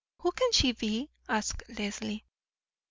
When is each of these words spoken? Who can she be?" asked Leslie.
Who 0.21 0.31
can 0.31 0.51
she 0.51 0.71
be?" 0.71 1.11
asked 1.29 1.61
Leslie. 1.77 2.25